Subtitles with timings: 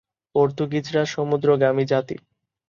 [0.35, 2.15] পর্তুগিজরা সমুদ্রগামী জাতি।